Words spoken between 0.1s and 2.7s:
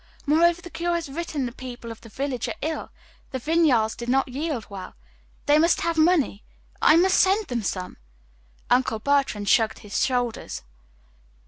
Moreover, the curé has written the people of the village are